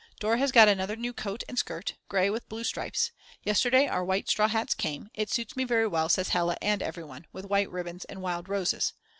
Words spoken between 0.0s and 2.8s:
Dora has got another new coat and skirt, grey with blue